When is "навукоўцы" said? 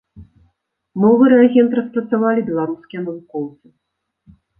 3.05-3.65